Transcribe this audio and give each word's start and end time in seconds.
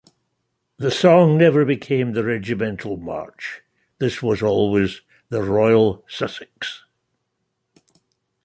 The 0.77 0.89
song 0.89 1.37
never 1.37 1.63
became 1.63 2.13
the 2.13 2.23
regimental 2.23 2.97
march: 2.97 3.61
this 3.99 4.19
was 4.23 4.41
always 4.41 5.01
"The 5.29 5.43
Royal 5.43 6.03
Sussex". 6.09 6.85